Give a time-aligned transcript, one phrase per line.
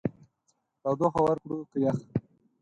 [0.81, 1.97] تودوخه ورکړو که يخ؟